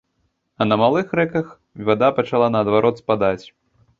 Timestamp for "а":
0.63-0.65